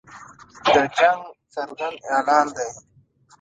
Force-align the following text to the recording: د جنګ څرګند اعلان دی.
د 0.73 0.75
جنګ 0.97 1.21
څرګند 1.53 1.97
اعلان 2.13 2.47
دی. 2.57 2.69